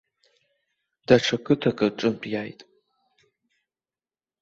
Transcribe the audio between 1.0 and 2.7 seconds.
Даҽа қыҭак аҿынтә иааит.